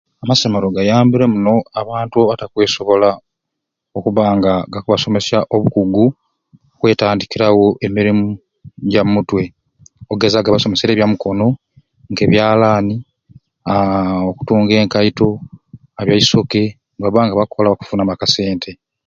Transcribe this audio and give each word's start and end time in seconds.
Amasomero 0.23 0.67
gayambire 0.75 1.25
muno 1.33 1.55
abantu 1.81 2.17
abatakwesobola 2.21 3.09
okubba 3.97 4.23
nga 4.37 4.53
gakubasomesya 4.73 5.39
obukugu, 5.55 6.05
okwetandikirawo 6.75 7.65
emirimu 7.85 8.27
gya 8.89 9.01
mu 9.05 9.11
mutwe 9.17 9.43
babasomeserye 10.45 10.93
ebyamikono 10.95 11.47
k'ebyalaani 12.15 12.95
aaa 13.71 14.19
okutunga 14.29 14.73
enkaito 14.81 15.29
ebyaisoke 16.01 16.63
n'abandi 16.97 17.27
nga 17.29 17.39
bakkola 17.41 17.71
bakufunamu 17.71 18.11
akasente. 18.13 18.71